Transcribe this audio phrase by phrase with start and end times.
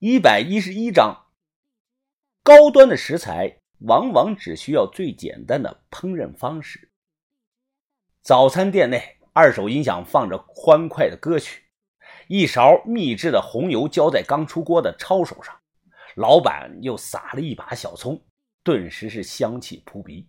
[0.00, 1.26] 一百一十一章。
[2.44, 6.92] 高端的食材往往只需要最简单的烹饪方式。
[8.22, 11.64] 早餐店内，二手音响放着欢快的歌曲，
[12.28, 15.60] 一勺秘制的红油浇在刚出锅的抄手上，
[16.14, 18.24] 老板又撒了一把小葱，
[18.62, 20.28] 顿时是香气扑鼻。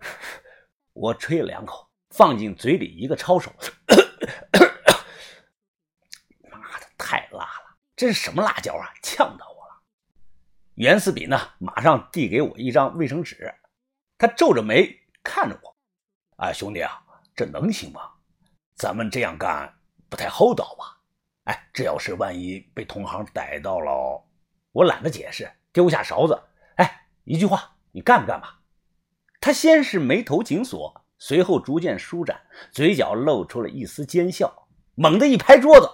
[0.92, 3.52] 我吹了两口，放进嘴里一个抄手，
[6.50, 7.66] 妈的，太辣了！
[7.96, 8.92] 这是什么辣椒啊？
[9.02, 9.80] 呛到我了！
[10.74, 13.54] 袁四比呢，马上递给我一张卫生纸，
[14.18, 15.74] 他皱着眉看着我
[16.36, 17.02] ：“哎，兄弟啊，
[17.34, 18.02] 这能行吗？
[18.74, 19.74] 咱们这样干
[20.10, 20.98] 不太厚道吧？
[21.44, 24.22] 哎，这要是万一被同行逮到了，
[24.72, 26.38] 我懒得解释，丢下勺子。
[26.74, 28.60] 哎，一句话，你干不干吧？”
[29.40, 35.88] 他先是眉头紧锁，随后逐渐舒展，嘴角露出了一丝奸笑，猛地一拍桌子：“！”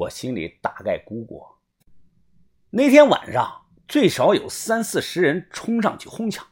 [0.00, 1.60] 我心里大概估过。
[2.70, 6.46] 那天晚上最少有三四十人冲上去哄抢，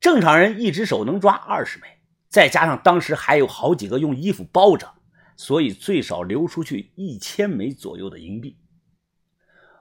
[0.00, 1.86] 正常人一只手能抓二十枚，
[2.28, 4.94] 再加上当时还有好几个用衣服包着，
[5.36, 8.56] 所以最少流出去一千枚左右的银币。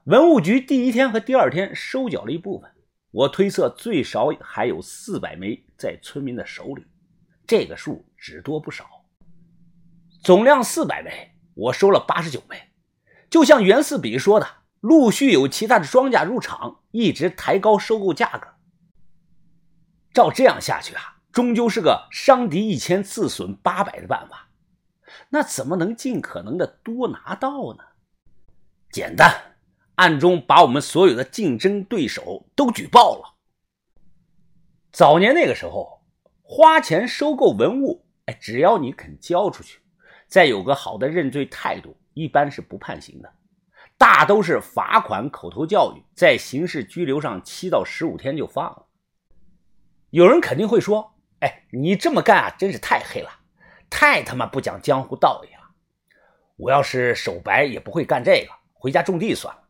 [0.05, 2.69] 文物局第一天和第二天收缴了一部分，
[3.11, 6.85] 我推测最少还有四百枚在村民的手里，
[7.47, 8.85] 这个数只多不少。
[10.21, 12.69] 总量四百枚，我收了八十九枚，
[13.29, 14.47] 就像袁四比说的。
[14.81, 18.49] 陆续有其他的庄家入场，一直抬高收购价格。
[20.13, 24.49] 照这样下去啊，终究是个伤敌一千自损八百的办法。
[25.29, 27.83] 那怎么能尽可能的多拿到呢？
[28.91, 29.55] 简单，
[29.95, 33.33] 暗中把我们所有的竞争对手都举报了。
[34.91, 36.03] 早年那个时候，
[36.43, 39.79] 花钱收购文物，哎，只要你肯交出去，
[40.27, 43.33] 再有个好的认罪态度，一般是不判刑的。
[43.97, 48.85] 大都是罚款、口头教育，在刑事拘留上七到十五天就放了。
[50.09, 53.29] 有人肯定会说：“哎，你这么干啊，真是太黑了，
[53.89, 55.61] 太他妈不讲江湖道义了。”
[56.57, 59.61] 我要是手白也不会干这个，回家种地算了。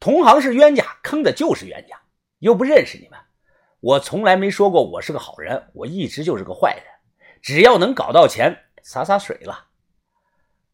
[0.00, 2.00] 同行是冤家，坑的就是冤家，
[2.38, 3.18] 又不认识你们。
[3.80, 6.84] 我从来没说过我是个好人，我一直就是个坏人。
[7.42, 9.68] 只要能搞到钱，洒洒水了。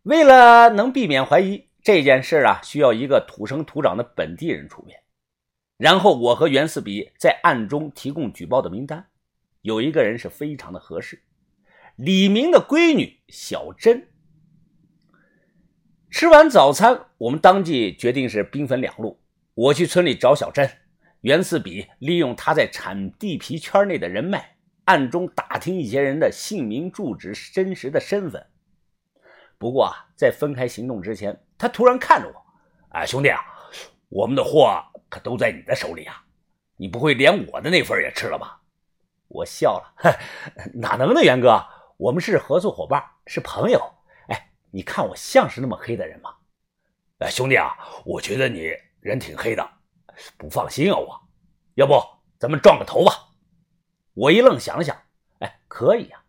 [0.02, 1.68] 为了能避免怀疑。
[1.86, 5.02] 这件事啊，需要一个土生土长的本地人出面。
[5.76, 9.06] 然后我和袁四比在暗中提供举报的名单，
[9.60, 11.22] 有一个人是非常的合适，
[11.96, 14.08] 李明的闺女小珍。
[16.10, 19.20] 吃完早餐，我们当即决定是兵分两路，
[19.52, 20.66] 我去村里找小珍，
[21.20, 24.53] 袁四比利用他在产地皮圈内的人脉，
[24.84, 28.46] 暗中打听一些人的姓名、住址、真实的身份。
[29.58, 32.34] 不过啊，在分开行动之前，他突然看着我
[32.90, 33.40] ：“哎，兄弟啊，
[34.08, 36.24] 我们的货可都在你的手里啊，
[36.76, 38.60] 你不会连我的那份也吃了吧？”
[39.28, 40.18] 我笑了
[40.74, 41.64] ：“哪能呢，袁哥，
[41.96, 43.80] 我们是合作伙伴，是朋友。
[44.28, 46.34] 哎，你看我像是那么黑的人吗
[47.20, 47.74] ？”“哎，兄弟啊，
[48.04, 48.70] 我觉得你
[49.00, 49.66] 人挺黑的，
[50.36, 51.20] 不放心啊，我。
[51.74, 52.00] 要不
[52.38, 53.12] 咱们撞个头吧？”
[54.14, 54.96] 我一愣，想想
[55.40, 56.24] ：“哎，可以啊，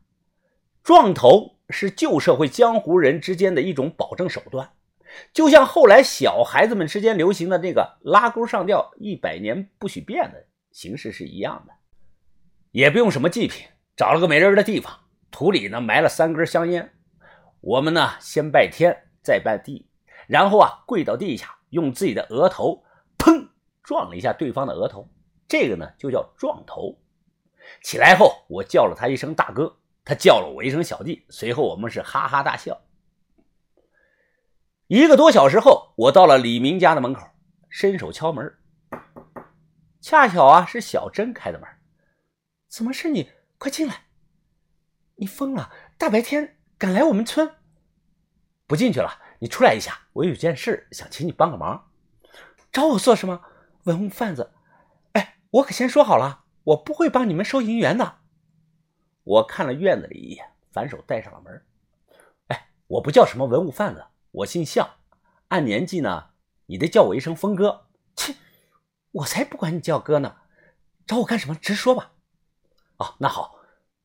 [0.84, 4.74] 撞头。”是旧社会江湖人之间的一种保证手段，
[5.34, 11.74] 就像后来小孩子们之间流行的那个拉钩上吊一百年不许变的形式是一样的。
[12.70, 13.66] 也不用什么祭品，
[13.98, 14.94] 找了个没人的地方，
[15.32, 16.94] 土里呢埋了三根香烟。
[17.62, 19.88] 我们呢先拜天，再拜地，
[20.28, 22.84] 然后啊跪到地下，用自己的额头
[23.18, 23.48] 砰
[23.82, 25.10] 撞了一下对方的额头，
[25.48, 26.96] 这个呢就叫撞头。
[27.82, 29.78] 起来后，我叫了他一声大哥。
[30.04, 32.80] 他叫了我一声小弟，随后我们是哈哈大笑。
[34.86, 37.28] 一个多小时后，我到了李明家的门口，
[37.70, 38.56] 伸手敲门，
[40.00, 41.68] 恰巧啊是小珍开的门。
[42.68, 43.32] 怎么是你？
[43.58, 44.06] 快进来！
[45.16, 45.72] 你疯了？
[45.98, 47.56] 大白天敢来我们村？
[48.68, 51.90] 不进去了，你出来一下，我有件事想请你帮个忙。
[52.72, 53.42] 找我做什么？
[53.86, 54.54] 文物贩子？
[55.14, 58.18] 哎，我可先说好了，我不会帮你们收银元的。
[59.24, 61.66] 我看了院子里一眼，反手带上了门。
[62.48, 64.88] 哎，我不叫什么文物贩子，我姓向，
[65.48, 66.32] 按年纪呢，
[66.66, 67.88] 你得叫我一声峰哥。
[68.16, 68.36] 切，
[69.12, 70.38] 我才不管你叫哥呢，
[71.08, 71.56] 找我干什么？
[71.56, 72.12] 直说吧。
[72.98, 73.58] 哦，那好，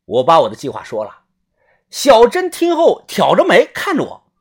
[0.04, 1.24] 我把我的计划说了。
[1.90, 4.32] 小珍听后挑着眉看着我，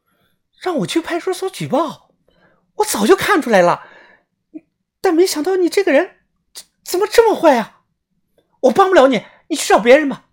[0.61, 2.11] 让我去派出所举报。
[2.75, 3.87] 我早就看出来了，
[5.01, 6.19] 但没想到你这个人
[6.53, 7.78] 怎怎么这么坏啊！
[8.61, 10.25] 我帮不了你，你去找别人吧。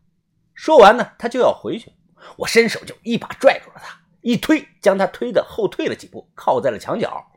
[0.55, 1.93] 说完呢，他就要回去，
[2.39, 7.31] 我伸手就一把拽住了他，一推将他推的后退了几步，靠在了墙角。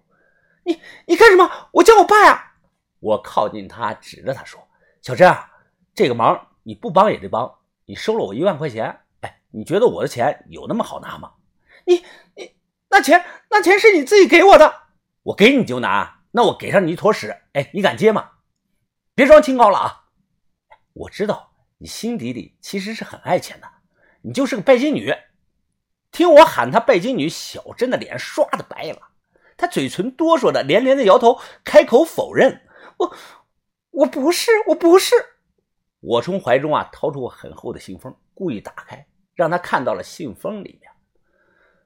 [0.63, 1.69] 你你干什么？
[1.74, 2.53] 我叫我爸呀！
[3.00, 4.59] 我靠近他，指着他说
[5.01, 5.50] ：“小珍啊，
[5.95, 7.56] 这个忙你不帮也得帮。
[7.86, 11.31] 你收了我一万块钱，哎，你觉得我的钱有那么好拿吗？
[11.86, 12.03] 你
[12.36, 12.56] 你
[12.89, 14.74] 那钱那钱是你自己给我的，
[15.24, 18.31] 我给你就拿，那我给上你一坨屎，哎，你敢接吗？
[19.15, 19.99] 别装清高了啊！
[20.94, 23.68] 我知道你心底里其实是很爱钱的，
[24.21, 25.13] 你就是个拜金女。
[26.12, 29.09] 听我喊她拜金女，小珍的脸唰的白了，
[29.56, 32.62] 她嘴唇哆嗦的连连的摇头，开口否认。
[32.97, 33.15] 我
[33.91, 35.15] 我不是，我不是。
[36.00, 39.06] 我从怀中啊掏出我很厚的信封，故意打开，
[39.36, 40.91] 让他看到了信封里面。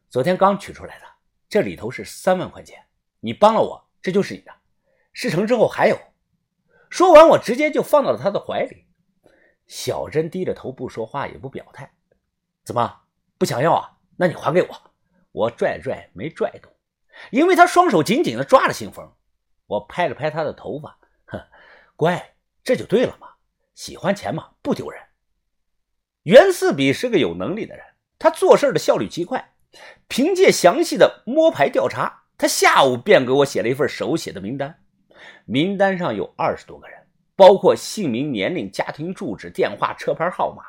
[0.09, 1.05] 昨天刚取出来的，
[1.49, 2.79] 这里头是三万块钱。
[3.19, 4.51] 你帮了我，这就是你的。
[5.11, 5.97] 事成之后还有。
[6.89, 8.85] 说完，我直接就放到了他的怀里。
[9.67, 11.91] 小珍低着头不说话，也不表态。
[12.63, 13.01] 怎么
[13.37, 13.97] 不想要啊？
[14.17, 14.91] 那你还给我。
[15.31, 16.71] 我拽拽没拽动，
[17.31, 19.11] 因为他双手紧紧的抓着信封。
[19.65, 20.97] 我拍了拍他的头发。
[21.25, 21.41] 哼
[21.95, 23.29] 乖，这就对了嘛！
[23.73, 25.01] 喜欢钱嘛，不丢人。
[26.23, 27.83] 袁四比是个有能力的人，
[28.19, 29.55] 他做事的效率极快。
[30.07, 34.83] 凭借详细的摸排调查，他下午便给我写了一份手写的名单。
[35.45, 37.02] 名单上有二十多个人，
[37.35, 40.63] 包括姓名、年龄、家庭住址、电话、车牌号码，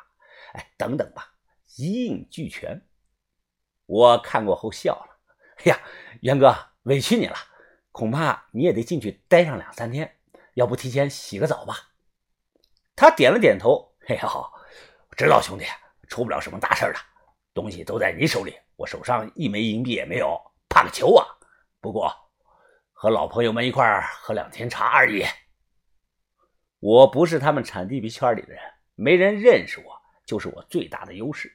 [0.53, 1.33] 哎，等等吧，
[1.77, 2.81] 一应俱全。
[3.85, 5.19] 我看过后笑了
[5.61, 5.79] ：“哎呀，
[6.21, 7.35] 袁哥，委屈你了，
[7.91, 10.17] 恐怕你也得进去待上两三天。”
[10.55, 11.75] 要不提前洗个澡吧？
[12.95, 13.93] 他点了点头。
[14.07, 14.53] 嘿好，
[15.17, 15.65] 知道兄弟
[16.07, 16.99] 出不了什么大事的，
[17.53, 20.39] 东西都在你手里，我手上一枚银币也没有，
[20.69, 21.27] 怕个球啊！
[21.81, 22.09] 不过
[22.93, 25.25] 和老朋友们一块喝两天茶而已。
[26.85, 28.61] 我不是他们产地皮圈里的人，
[28.93, 31.51] 没人认识我，就是我最大的优势。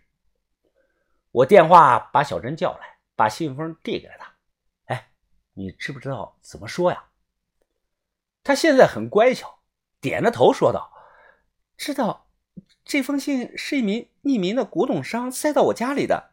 [1.30, 4.34] 我电话把小珍叫来，把信封递给了他。
[4.86, 5.12] 哎，
[5.52, 7.04] 你知不知道怎么说呀？
[8.42, 9.60] 他现在很乖巧，
[10.00, 10.92] 点着头说道
[11.78, 12.26] ：“知道，
[12.84, 16.32] 这封信是一名匿名的古董商塞到我家里的。”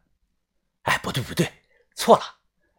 [0.89, 1.51] 哎，不对不对，
[1.93, 2.23] 错了，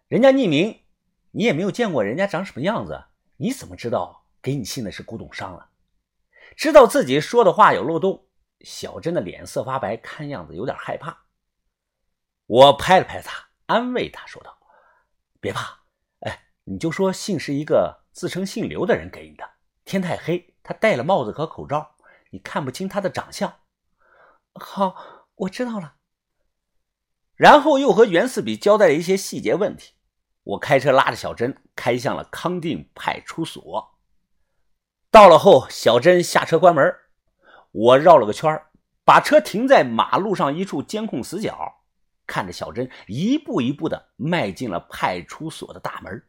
[0.09, 0.82] 人家匿名，
[1.31, 3.05] 你也没有见过人家长什么样子，
[3.37, 5.70] 你怎么知道给你信的是古董商了？
[6.56, 8.29] 知道自己说的话有漏洞，
[8.62, 11.25] 小珍的脸色发白，看样子有点害怕。
[12.47, 14.59] 我拍了拍他，安慰他说道
[15.41, 15.81] ：“别怕，
[16.21, 19.49] 哎，你就说信是一个。”自称姓刘的人给你的。
[19.85, 21.95] 天太黑，他戴了帽子和口罩，
[22.31, 23.61] 你看不清他的长相。
[24.55, 25.99] 好，我知道了。
[27.37, 29.94] 然后又和袁四比交代了一些细节问题。
[30.43, 33.98] 我开车拉着小珍开向了康定派出所。
[35.10, 36.94] 到了后，小珍下车关门，
[37.72, 38.60] 我绕了个圈
[39.05, 41.81] 把车停在马路上一处监控死角，
[42.26, 46.22] 看着小珍一步一步的迈进了派出所的大门。